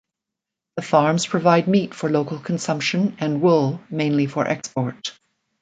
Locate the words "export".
4.47-5.13